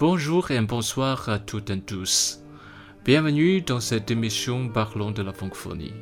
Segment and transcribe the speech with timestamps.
[0.00, 2.40] Bonjour et bonsoir à toutes et tous.
[3.04, 5.94] Bienvenue dans cette émission parlant de la francophonie.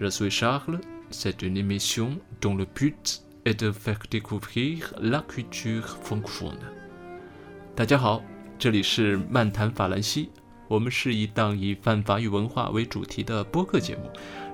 [0.00, 0.80] Je suis Charles.
[1.10, 6.58] C'est une émission dont le but est de faire découvrir la culture francophone.
[7.74, 8.22] 大家好，
[8.58, 10.30] 这里是漫谈法兰西。
[10.68, 14.10] 我们是一档以泛法语文化为主题的播客节目，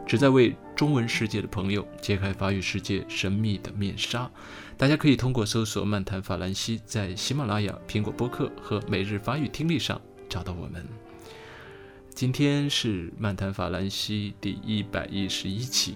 [0.09, 4.27] 旨在为中文世界的朋友揭开法语世界神秘的面纱。
[4.75, 10.83] 大家可以通过搜索“漫谈法兰西”在喜马拉雅、苹果播客和每日法语听力上找到我们。
[12.15, 15.95] 今天是漫谈法兰西第一百一十一期，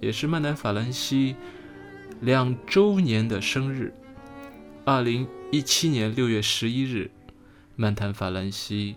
[0.00, 1.36] 也是漫谈法兰西
[2.22, 3.92] 两周年的生日。
[4.86, 7.10] 二零一七年六月十一日，
[7.76, 8.96] 漫谈法兰西。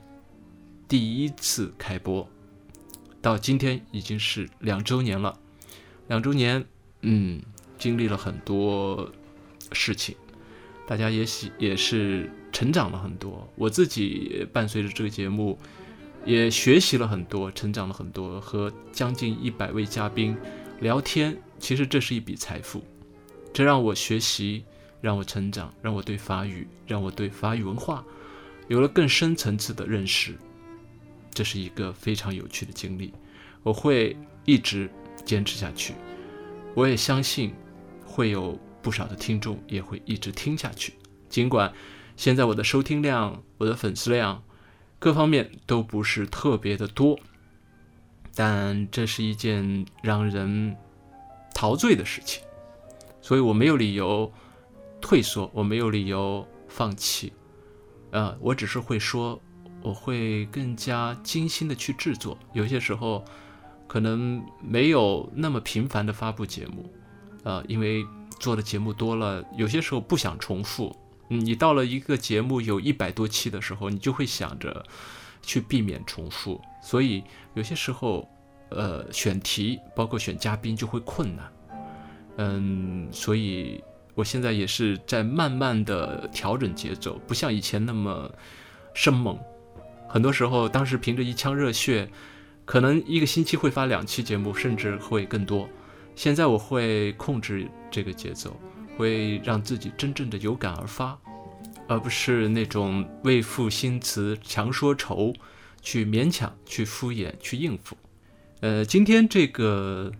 [0.87, 2.29] 第一次开播，
[3.23, 5.39] 到今天已经是两周年了。
[6.09, 6.65] 两周年，
[7.03, 7.41] 嗯，
[7.79, 9.09] 经历了很多
[9.71, 10.13] 事情，
[10.85, 13.49] 大家也喜也是成长了很多。
[13.55, 15.57] 我自己伴随着这个节目，
[16.25, 18.41] 也学习了很多，成长了很多。
[18.41, 20.35] 和将近一百位嘉宾
[20.81, 22.83] 聊天，其实这是一笔财富，
[23.53, 24.65] 这让我学习，
[24.99, 28.03] 让我成长，让我对法语，让我对法语文化
[28.67, 30.37] 有了更深层次的认识。
[31.33, 33.13] 这是一个非常有趣的经历，
[33.63, 34.89] 我会一直
[35.25, 35.95] 坚持下去。
[36.75, 37.53] 我也相信
[38.05, 40.93] 会有不少的听众也会一直听下去。
[41.29, 41.73] 尽管
[42.15, 44.43] 现在我的收听量、我的粉丝量
[44.99, 47.19] 各方面都不是特别的多，
[48.35, 50.75] 但这是一件让人
[51.55, 52.43] 陶醉的事情，
[53.21, 54.31] 所以我没有理由
[55.01, 57.33] 退缩，我没有理由放弃。
[58.11, 59.41] 呃，我只是会说。
[59.83, 63.23] 我会更加精心的去制作，有些时候
[63.85, 66.89] 可能没有那么频繁的发布节目，
[67.43, 68.03] 呃，因为
[68.39, 70.95] 做的节目多了，有些时候不想重复。
[71.27, 74.85] 你到了一个节目有一百多期的时候，你就会想着
[75.41, 77.23] 去避免重复，所以
[77.53, 78.29] 有些时候，
[78.69, 81.51] 呃，选题包括选嘉宾就会困难。
[82.37, 83.83] 嗯，所以
[84.15, 88.31] 我现在也是在慢慢的调整节奏，不像以前那么
[88.93, 89.37] 生猛。
[90.13, 92.07] 很多时候，当时凭着一腔热血，
[92.65, 95.67] 可能一个星期会发两期节目，甚至会更多。
[96.15, 98.55] 现在我会控制这个节奏，
[98.95, 101.17] 会让自己真正的有感而发，
[101.87, 105.33] 而不是那种为赋新词强说愁，
[105.81, 107.97] 去勉强、去敷衍、去应付。
[108.59, 110.11] 呃，今天这个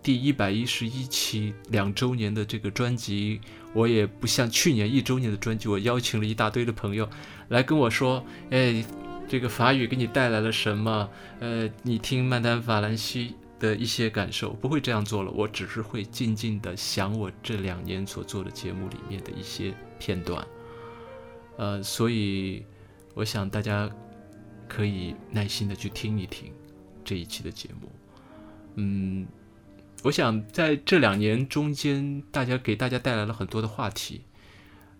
[0.00, 3.40] 第一百一十一期两周年的这个专辑，
[3.74, 7.10] 我也不像去年一周年的专辑，我邀请了一大堆的朋友
[7.48, 8.84] 来跟我说，哎。
[9.28, 11.10] 这个法语给你带来了什么？
[11.38, 15.30] 呃，你听曼丹法兰西的一些感受，不会这样做了。
[15.30, 20.44] 我只是会静静的想我这两年所做的节目里面的一些片段。
[21.58, 22.64] 呃，所以
[23.14, 23.90] 我想大家
[24.66, 26.50] 可以耐心的去听一听
[27.04, 27.92] 这一期的节目。
[28.76, 29.26] 嗯，
[30.04, 34.22] 我想在这两年中间，大家给大家带来了很多的话题。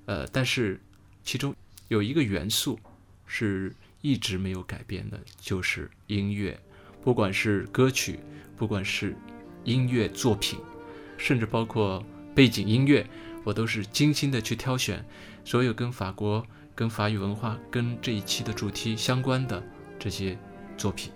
[0.04, 0.78] 呃，但是
[1.24, 1.54] 其中
[1.88, 2.78] 有一个元素
[3.26, 3.74] 是。
[4.00, 6.58] 一直没有改变的就是音乐，
[7.02, 8.20] 不管是歌曲，
[8.56, 9.16] 不管是
[9.64, 10.58] 音乐作品，
[11.16, 12.04] 甚至包括
[12.34, 13.04] 背景音乐，
[13.44, 15.04] 我都是精心的去挑选
[15.44, 19.62] 所有跟法国、跟法语文化、跟这一期的主题相关的
[19.98, 20.38] 这些
[20.76, 21.10] 作品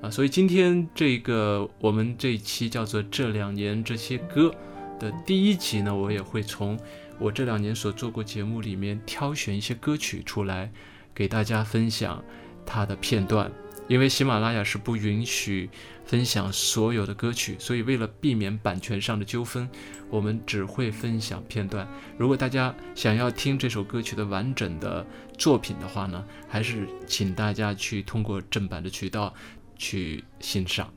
[0.00, 0.08] 啊。
[0.08, 4.54] 所以今天这个我们这一期叫做“这两年这些歌”
[5.00, 6.78] 的第一集呢，我也会从
[7.18, 10.70] 我这两年所做过节目里面挑选一些歌曲出来。
[11.18, 12.24] 给大家分享
[12.64, 13.50] 它的片段，
[13.88, 15.68] 因为喜马拉雅是不允许
[16.04, 19.68] 分享所有的歌曲，所以为了避免版权上的纠纷，
[20.10, 21.88] 我们只会分享片段。
[22.16, 25.04] 如果大家想要听这首歌曲的完整的
[25.36, 29.34] 作品的话呢，还是请大家去通过正版的渠道
[29.76, 30.88] 去欣赏。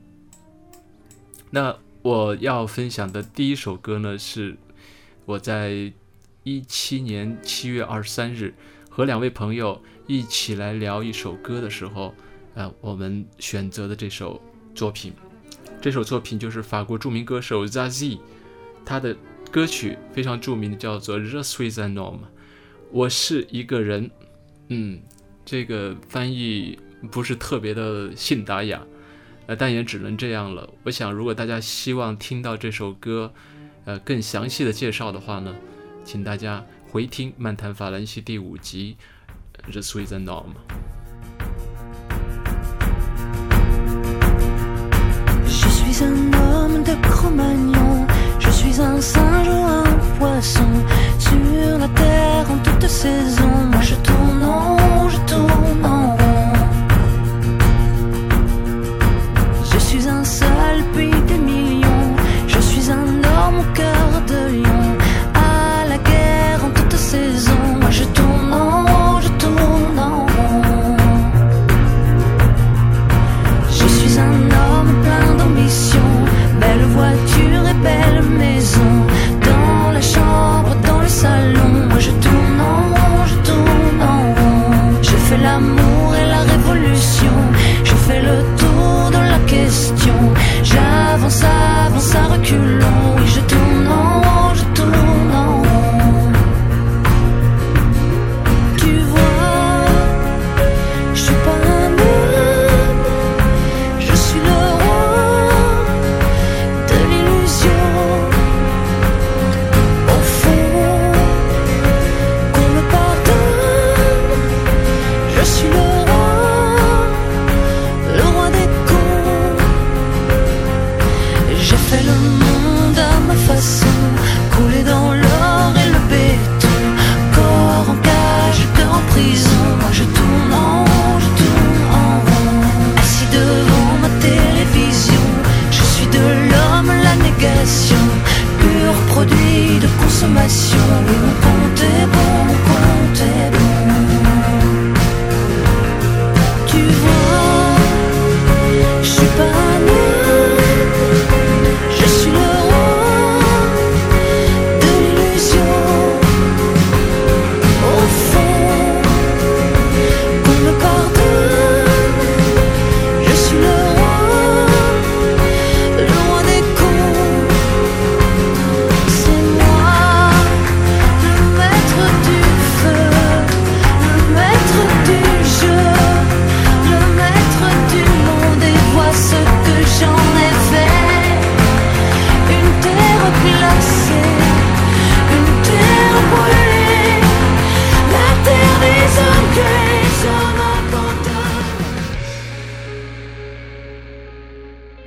[1.50, 4.56] 那我要分享的第一首歌呢，是
[5.24, 5.92] 我在
[6.44, 8.54] 一七年七月二十三日
[8.92, 9.82] 和两位朋友。
[10.08, 12.12] 一起来聊一首歌的时候，
[12.54, 14.38] 呃，我们选择的这首
[14.74, 15.12] 作品，
[15.80, 18.18] 这首作品就是法国著名歌手 Zazie，
[18.84, 19.16] 他的
[19.50, 22.16] 歌曲非常著名的叫做《Je suis un homme》，
[22.90, 24.10] 我是一个人，
[24.68, 25.00] 嗯，
[25.44, 26.76] 这个翻译
[27.12, 28.84] 不是特别的信达雅，
[29.46, 30.68] 呃，但也只能这样了。
[30.82, 33.32] 我想，如果大家希望听到这首歌，
[33.84, 35.54] 呃，更详细的介绍的话呢，
[36.03, 38.97] 请大家回听《漫谈法兰西》第五集。
[39.69, 40.55] Je suis un homme.
[45.45, 48.07] Je suis un homme de Cro-Magnon.
[48.39, 49.83] Je suis un singe ou un
[50.19, 50.69] poisson.
[51.19, 53.49] Sur la terre en toute saison.
[53.71, 54.27] Moi je tourne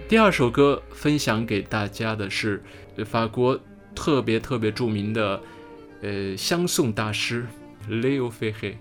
[0.07, 2.63] 第二首歌分享给大家的是
[3.05, 3.59] 法国
[3.95, 5.41] 特别特别著名的
[6.01, 7.47] 呃相送大师
[7.89, 8.75] Leo Ferré，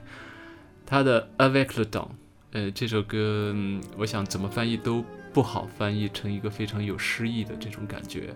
[0.84, 2.08] 他的 Avec le temps。
[2.52, 3.56] 呃，这首歌
[3.96, 8.34] 我想怎么翻译都不好翻译成一个非常有诗意的这种感觉，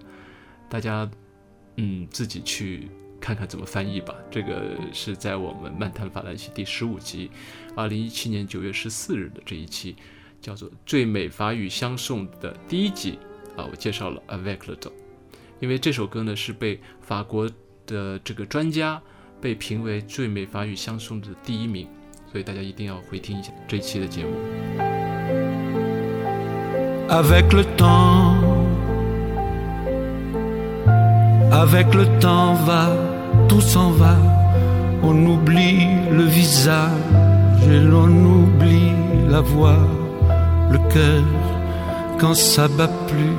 [0.70, 1.08] 大家
[1.76, 2.88] 嗯自己去
[3.20, 4.14] 看看怎么翻译吧。
[4.30, 7.30] 这个是在我们漫谈法兰西第十五集，
[7.76, 9.94] 二零一七年九月十四日的这一期。
[10.40, 13.18] 叫做《最美法语相送》的第一集
[13.56, 14.92] 啊，我介绍了 Avec le temps，
[15.60, 17.50] 因为这首歌呢是被法国
[17.86, 19.02] 的这个专家
[19.40, 21.86] 被评为最美法语相送的第一名，
[22.30, 24.30] 所以大家一定要回听一下这一期的节目。
[27.08, 28.34] Avec le temps,
[31.50, 32.94] avec le temps va,
[33.48, 34.14] tout s'en va,
[35.02, 36.92] on oublie le visage
[37.62, 38.92] et l'on oublie
[39.30, 39.97] la voix.
[40.70, 41.22] Le cœur
[42.18, 43.36] quand ça bat plus.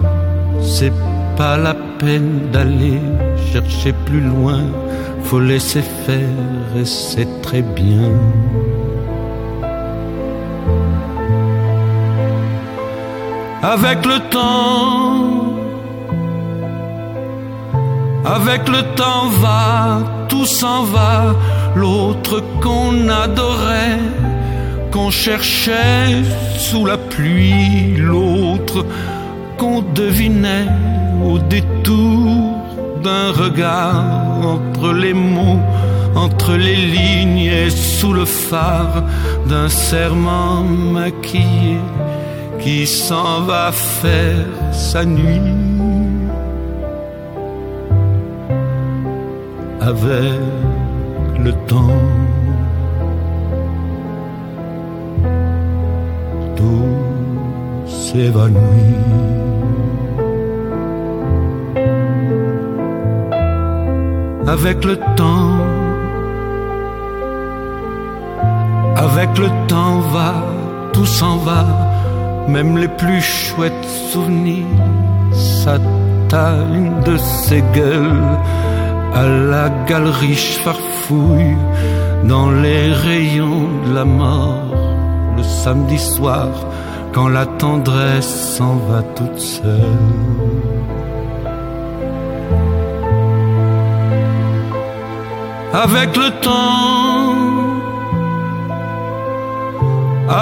[0.62, 0.94] C'est
[1.38, 3.00] pas la peine d'aller
[3.52, 4.62] chercher plus loin,
[5.24, 8.12] faut laisser faire et c'est très bien.
[13.62, 15.56] Avec le temps,
[18.26, 21.36] avec le temps va, tout s'en va,
[21.76, 24.00] l'autre qu'on adorait
[24.92, 26.24] qu'on cherchait
[26.58, 28.86] sous la pluie, l'autre
[29.58, 30.68] qu'on devinait
[31.24, 32.56] au détour
[33.04, 34.04] d'un regard
[34.44, 35.62] entre les mots,
[36.16, 39.04] entre les lignes et sous le phare
[39.48, 41.78] d'un serment maquillé
[42.60, 45.42] qui s'en va faire sa nuit.
[49.82, 50.40] Avec
[51.44, 52.39] le temps.
[57.86, 58.96] S'évanouit.
[64.48, 65.58] Avec le temps,
[68.96, 70.34] avec le temps va,
[70.94, 71.66] tout s'en va,
[72.48, 74.66] même les plus chouettes souvenirs
[75.32, 78.28] s'atteignent de ses gueules.
[79.14, 81.58] À la galerie farfouille
[82.24, 84.69] dans les rayons de la mort
[85.40, 86.50] le samedi soir
[87.14, 90.06] quand la tendresse s'en va toute seule.
[95.86, 97.36] Avec le temps,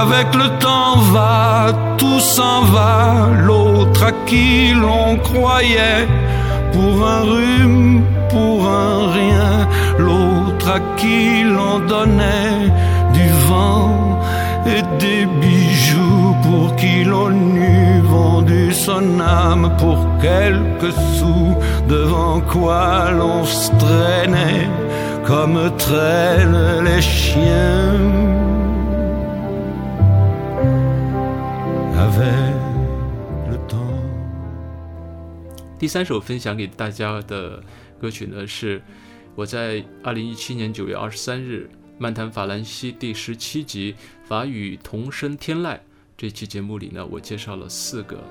[0.03, 6.07] avec le temps va, tout s'en va, l'autre à qui l'on croyait
[6.73, 9.51] pour un rhume, pour un rien,
[9.99, 12.57] l'autre à qui l'on donnait
[13.13, 14.06] du vent
[14.67, 21.55] et des bijoux pour qui l'on eût vendu son âme pour quelques sous,
[21.87, 24.67] devant quoi l'on se traînait
[25.25, 27.93] comme traînent les chiens.
[31.97, 32.53] Avec
[33.49, 33.99] le temps.
[35.79, 37.61] 第三首分享给大家的
[37.99, 38.81] 歌曲呢，是
[39.35, 41.69] 我在二零一七年九月二十三日
[41.99, 45.79] 漫谈法兰西第十七集法语童声天籁
[46.15, 48.23] 这期节目里呢，我介绍了四个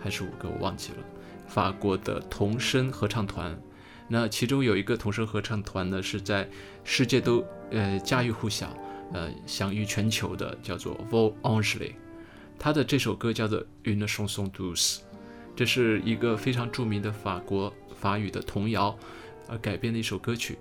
[0.00, 0.98] 还是五个，我忘记了。
[1.46, 3.54] 法国的童声合唱团，
[4.08, 6.48] 那其中有一个童声合唱团呢，是在
[6.82, 8.74] 世界都呃家喻户晓，
[9.12, 11.92] 呃享誉全球的，叫做 Vol Angely。
[12.58, 15.00] 他的这首歌叫做 Une chanson douce，
[15.54, 18.98] 这是一个非常著名的法国法语的童谣
[19.46, 20.56] 而改编的一首歌曲。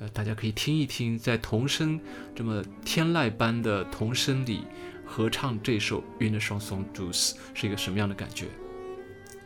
[0.00, 2.00] 呃，大家可以听一听，在童声
[2.34, 4.64] 这么天籁般的童声里
[5.04, 8.46] 合唱这首《Une chanson douce》是一个什么样的感觉？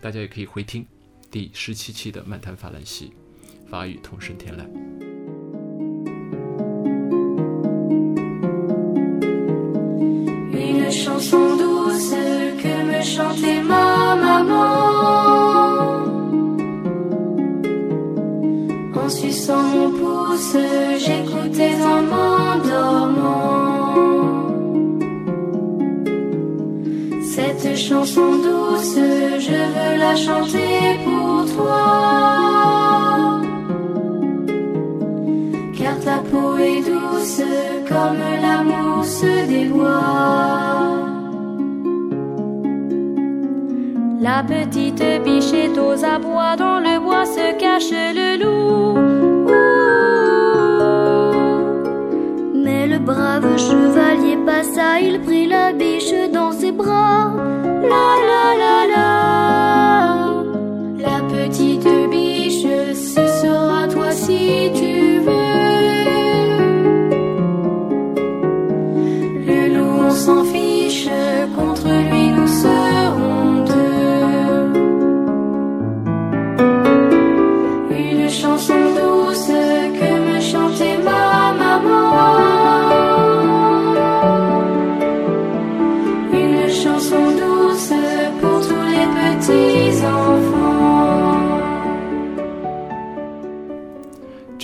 [0.01, 0.87] 大家也可以回听
[1.31, 3.13] 第十七期的《漫谈法兰西》
[3.71, 5.08] 法语童声天籁。
[27.89, 28.99] Chanson douce,
[29.47, 33.41] je veux la chanter pour toi.
[35.79, 37.43] Car ta peau est douce
[37.89, 40.99] comme la mousse des bois.
[44.21, 48.99] La petite bichette aux abois, dans le bois se cache le loup.
[52.65, 56.48] Mais le brave chevalier passa, il prit la biche dans
[56.79, 57.35] bras.
[57.93, 59.48] La la la la.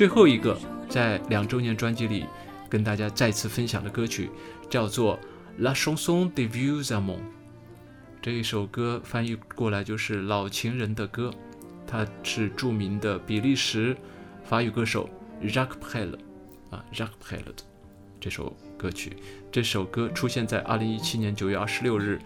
[0.05, 0.55] 最后一个
[0.87, 2.27] 在两周年专辑里
[2.69, 4.29] 跟大家再次分享的歌曲
[4.69, 5.19] 叫做
[5.57, 7.17] 《La chanson de vieux amants》。
[8.21, 11.33] 这一首歌翻译过来就是“老情人的歌”，
[11.89, 13.97] 它是著名的比利时
[14.45, 15.09] 法语歌手
[15.43, 16.19] Jacques Brel
[16.69, 17.55] 啊 Jacques Brel 的
[18.21, 19.17] 这首歌曲。
[19.51, 22.21] 这首歌出现在2017年9月26日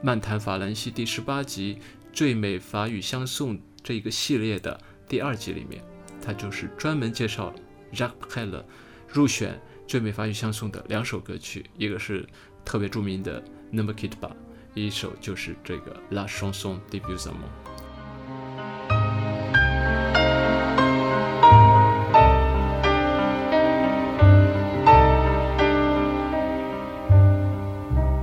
[0.00, 1.78] 漫谈法兰西第十八集
[2.10, 5.97] “最美法语相送”这一个系列的第二集里面。
[6.28, 7.50] 它就是专门介绍
[7.90, 8.62] Jacques Brel
[9.10, 12.28] 入选最美法语相送的两首歌曲，一个是
[12.66, 13.40] 特别著名的
[13.72, 14.28] 《Ne me quitte pas》，
[14.74, 17.30] 一首就是这个《La chanson des vieux amants》。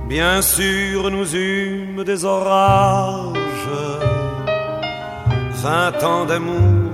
[0.08, 3.36] Bien sûr, nous eûmes des orages.
[5.60, 6.85] Vingt ans d'amour,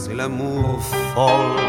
[0.00, 0.78] c'est l'amour
[1.14, 1.60] folle.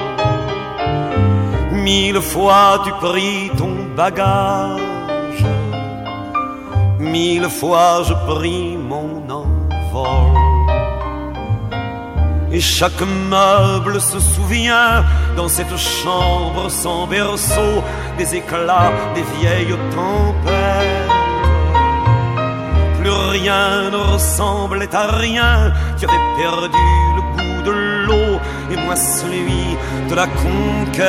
[1.73, 5.45] Mille fois tu pris ton bagage.
[6.99, 9.09] Mille fois je pris mon
[9.39, 10.37] envol.
[12.53, 15.03] Et chaque meuble se souvient
[15.35, 17.73] dans cette chambre sans berceau
[18.17, 21.11] des éclats des vieilles tempêtes.
[22.99, 27.20] Plus rien ne ressemblait à rien, tu avais perdu
[28.91, 29.77] moi celui
[30.09, 31.01] de la conquête.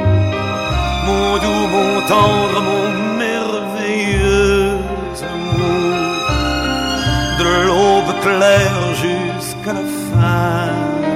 [1.06, 2.84] mon doux, mon tendre, mon
[3.24, 4.76] merveilleux
[5.34, 5.96] amour,
[7.40, 10.68] de l'aube claire jusqu'à la fin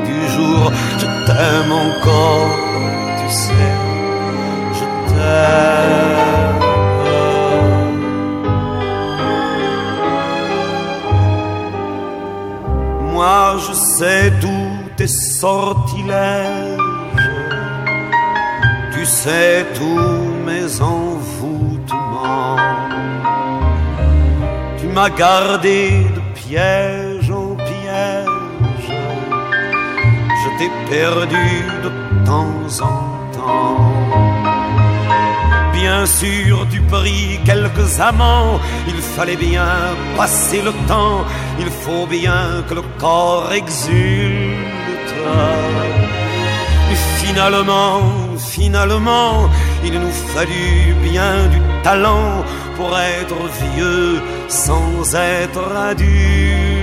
[0.08, 0.62] du jour,
[1.00, 2.52] je t'aime encore,
[3.18, 3.70] tu sais,
[4.78, 5.79] je t'aime.
[14.00, 16.78] Sais tous tes sortilèges,
[18.94, 22.56] tu sais tous mes envoûtements.
[24.78, 25.80] Tu m'as gardé
[26.16, 28.88] de piège en piège,
[30.40, 31.46] je t'ai perdu
[31.84, 31.90] de
[32.24, 33.00] temps en
[33.36, 33.89] temps.
[35.80, 39.66] Bien sûr, tu pris quelques amants, il fallait bien
[40.14, 41.24] passer le temps,
[41.58, 45.14] il faut bien que le corps exulte.
[46.92, 48.02] Et finalement,
[48.36, 49.48] finalement,
[49.82, 52.44] il nous fallut bien du talent
[52.76, 56.79] pour être vieux sans être adulte.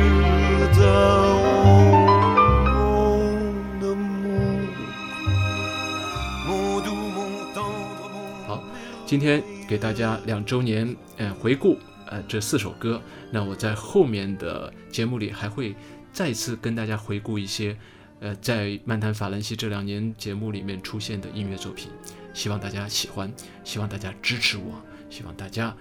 [9.08, 15.74] 今天给大家两周年呃回顾呃这四首歌，那我在后面的节目里还会
[16.12, 17.74] 再次跟大家回顾一些
[18.20, 21.90] 呃在漫谈法兰西这两年节目里面出现的音乐作品，
[22.34, 23.32] 希望大家喜欢，
[23.64, 24.74] 希望大家支持我，
[25.10, 25.74] 希望大家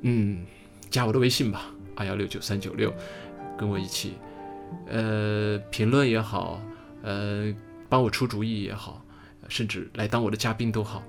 [0.00, 0.44] 嗯
[0.90, 2.92] 加我的微信吧，二幺六九三九六，
[3.56, 4.14] 跟我一起
[4.88, 6.60] 呃评论也好，
[7.04, 7.54] 呃
[7.88, 9.00] 帮我出主意也好，
[9.48, 11.04] 甚至来当我的嘉宾都好。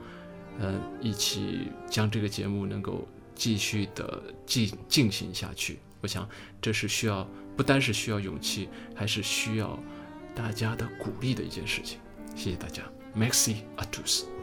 [0.59, 5.79] 嗯，一起将这个节目能够继续的进进行下去。
[6.01, 6.27] 我想
[6.61, 9.77] 这是需要不单是需要勇气，还是需要
[10.35, 11.99] 大家的鼓励的一件事情。
[12.35, 12.83] 谢谢大家
[13.15, 14.38] ，Merci à tous。